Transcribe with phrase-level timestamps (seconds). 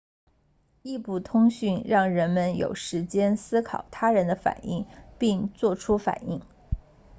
[0.81, 4.87] 异步通讯让人们有时间思考他人的反应
[5.19, 6.41] 并作出反应